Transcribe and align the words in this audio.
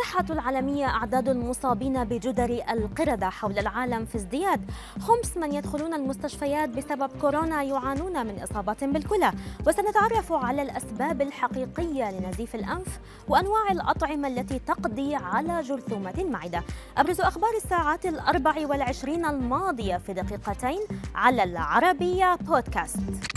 الصحة 0.00 0.24
العالمية 0.30 0.86
أعداد 0.86 1.28
المصابين 1.28 2.04
بجدري 2.04 2.62
القردة 2.70 3.30
حول 3.30 3.58
العالم 3.58 4.04
في 4.04 4.16
ازدياد. 4.16 4.70
خمس 5.00 5.36
من 5.36 5.52
يدخلون 5.52 5.94
المستشفيات 5.94 6.68
بسبب 6.68 7.10
كورونا 7.20 7.62
يعانون 7.62 8.26
من 8.26 8.38
إصابة 8.42 8.76
بالكلى. 8.82 9.32
وسنتعرف 9.66 10.32
على 10.32 10.62
الأسباب 10.62 11.22
الحقيقية 11.22 12.10
لنزيف 12.10 12.54
الأنف 12.54 13.00
وأنواع 13.28 13.72
الأطعمة 13.72 14.28
التي 14.28 14.58
تقضي 14.58 15.14
على 15.14 15.62
جرثومة 15.62 16.14
المعدة 16.18 16.62
أبرز 16.96 17.20
أخبار 17.20 17.50
الساعات 17.64 18.06
الأربع 18.06 18.66
والعشرين 18.66 19.24
الماضية 19.24 19.96
في 19.96 20.12
دقيقتين 20.12 20.80
على 21.14 21.42
العربية 21.42 22.34
بودكاست. 22.34 23.29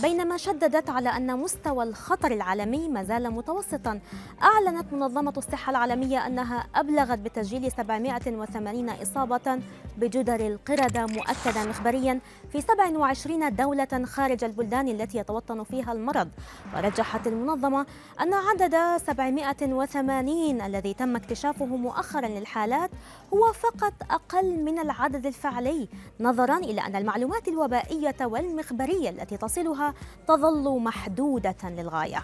بينما 0.00 0.36
شددت 0.36 0.90
على 0.90 1.08
أن 1.08 1.36
مستوى 1.38 1.84
الخطر 1.84 2.32
العالمي 2.32 2.88
ما 2.88 3.04
زال 3.04 3.30
متوسطا. 3.30 4.00
أعلنت 4.42 4.92
منظمة 4.92 5.32
الصحة 5.36 5.70
العالمية 5.70 6.26
أنها 6.26 6.66
أبلغت 6.74 7.18
بتسجيل 7.18 7.72
780 7.72 8.88
إصابة 8.90 9.60
بجدر 9.98 10.46
القردة 10.46 11.06
مؤكدا 11.06 11.64
مخبريا 11.68 12.20
في 12.52 12.60
27 12.60 13.56
دولة 13.56 14.04
خارج 14.04 14.44
البلدان 14.44 14.88
التي 14.88 15.18
يتوطن 15.18 15.64
فيها 15.64 15.92
المرض. 15.92 16.28
ورجحت 16.76 17.26
المنظمة 17.26 17.86
أن 18.20 18.34
عدد 18.34 18.96
780 19.06 20.60
الذي 20.60 20.94
تم 20.94 21.16
اكتشافه 21.16 21.66
مؤخرا 21.66 22.28
للحالات 22.28 22.90
هو 23.34 23.52
فقط 23.52 23.92
أقل 24.10 24.64
من 24.64 24.78
العدد 24.78 25.26
الفعلي 25.26 25.88
نظرا 26.20 26.56
إلى 26.56 26.80
أن 26.80 26.96
المعلومات 26.96 27.48
الوبائية 27.48 28.16
والمخبرية 28.20 29.10
التي 29.10 29.36
تصلها 29.36 29.81
تظل 30.28 30.80
محدودة 30.80 31.56
للغاية. 31.64 32.22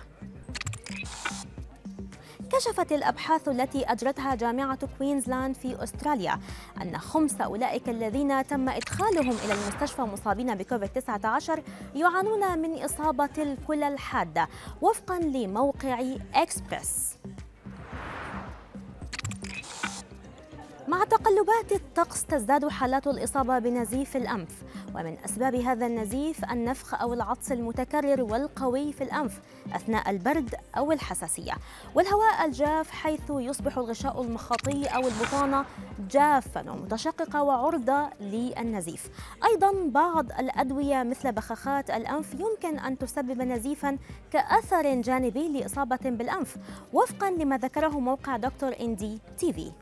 كشفت 2.53 2.93
الأبحاث 2.93 3.49
التي 3.49 3.85
أجرتها 3.85 4.35
جامعة 4.35 4.79
كوينزلاند 4.99 5.55
في 5.55 5.83
أستراليا 5.83 6.39
أن 6.83 6.99
خمس 6.99 7.41
أولئك 7.41 7.89
الذين 7.89 8.47
تم 8.47 8.69
إدخالهم 8.69 9.37
إلى 9.45 9.53
المستشفى 9.53 10.03
مصابين 10.03 10.55
بكوفيد 10.55 10.89
19 10.89 11.63
يعانون 11.95 12.59
من 12.59 12.83
إصابة 12.85 13.29
الكلى 13.39 13.89
الحادة 13.89 14.49
وفقا 14.83 15.19
لموقع 15.19 16.05
إكسبرس 16.35 17.19
مع 20.99 21.05
تقلبات 21.05 21.73
الطقس 21.73 22.25
تزداد 22.25 22.69
حالات 22.69 23.07
الإصابة 23.07 23.59
بنزيف 23.59 24.17
الأنف. 24.17 24.63
ومن 24.95 25.17
أسباب 25.25 25.55
هذا 25.55 25.87
النزيف 25.87 26.45
النفخ 26.45 26.95
أو 26.95 27.15
العطس 27.15 27.53
المتكرر 27.53 28.23
والقوي 28.23 28.93
في 28.93 29.05
الأنف 29.05 29.41
أثناء 29.73 30.11
البرد 30.11 30.55
أو 30.77 30.93
الحساسية. 30.93 31.53
والهواء 31.95 32.45
الجاف 32.45 32.91
حيث 32.91 33.21
يصبح 33.31 33.79
الغشاء 33.79 34.23
المخاطي 34.23 34.87
أو 34.87 35.01
البطانة 35.01 35.65
جافا 36.11 36.71
ومتشققة 36.71 37.43
وعرضة 37.43 38.11
للنزيف. 38.21 39.11
أيضا 39.45 39.73
بعض 39.89 40.33
الأدوية 40.33 41.03
مثل 41.03 41.33
بخاخات 41.33 41.91
الأنف 41.91 42.35
يمكن 42.35 42.79
أن 42.79 42.99
تسبب 42.99 43.43
نزيفا 43.43 43.99
كأثر 44.33 45.01
جانبي 45.01 45.49
لإصابة 45.49 46.01
بالأنف. 46.05 46.57
وفقا 46.93 47.31
لما 47.31 47.59
ذكره 47.59 48.01
موقع 48.01 48.37
دكتور 48.37 48.75
إن 48.81 48.94
دي 48.94 49.19
تي 49.39 49.53
في. 49.53 49.73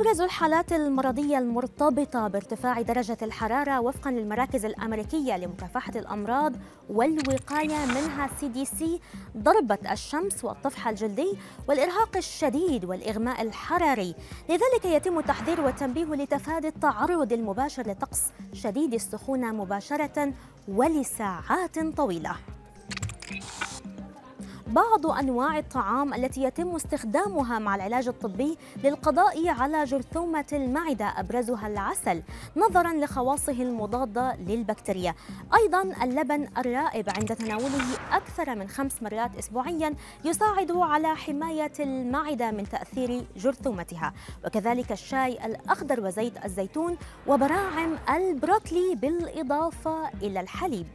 أبرز 0.00 0.20
الحالات 0.20 0.72
المرضية 0.72 1.38
المرتبطة 1.38 2.28
بارتفاع 2.28 2.82
درجة 2.82 3.16
الحرارة 3.22 3.80
وفقا 3.80 4.10
للمراكز 4.10 4.64
الأمريكية 4.64 5.36
لمكافحة 5.36 5.92
الأمراض 5.96 6.52
والوقاية 6.90 7.86
منها 7.86 8.30
CDC 8.40 9.00
ضربة 9.36 9.78
الشمس 9.92 10.44
والطفح 10.44 10.88
الجلدي 10.88 11.38
والإرهاق 11.68 12.16
الشديد 12.16 12.84
والإغماء 12.84 13.42
الحراري. 13.42 14.14
لذلك 14.48 14.84
يتم 14.84 15.18
التحذير 15.18 15.60
والتنبيه 15.60 16.04
لتفادي 16.04 16.68
التعرض 16.68 17.32
المباشر 17.32 17.90
لطقس 17.90 18.22
شديد 18.52 18.94
السخونة 18.94 19.52
مباشرة 19.52 20.32
ولساعات 20.68 21.78
طويلة. 21.78 22.36
بعض 24.76 25.06
أنواع 25.06 25.58
الطعام 25.58 26.14
التي 26.14 26.42
يتم 26.42 26.74
استخدامها 26.74 27.58
مع 27.58 27.74
العلاج 27.74 28.08
الطبي 28.08 28.58
للقضاء 28.84 29.48
على 29.48 29.84
جرثومة 29.84 30.44
المعدة 30.52 31.04
أبرزها 31.04 31.66
العسل 31.66 32.22
نظرا 32.56 32.92
لخواصه 32.92 33.52
المضادة 33.52 34.36
للبكتيريا. 34.36 35.14
أيضا 35.54 35.82
اللبن 36.02 36.48
الرائب 36.58 37.10
عند 37.18 37.36
تناوله 37.36 37.84
أكثر 38.12 38.54
من 38.54 38.68
خمس 38.68 39.02
مرات 39.02 39.36
اسبوعيا 39.38 39.94
يساعد 40.24 40.72
على 40.72 41.16
حماية 41.16 41.72
المعدة 41.80 42.50
من 42.50 42.68
تأثير 42.68 43.24
جرثومتها. 43.36 44.12
وكذلك 44.46 44.92
الشاي 44.92 45.46
الأخضر 45.46 46.00
وزيت 46.00 46.44
الزيتون 46.44 46.96
وبراعم 47.26 47.98
البروكلي 48.14 48.94
بالإضافة 48.94 50.08
إلى 50.08 50.40
الحليب. 50.40 50.86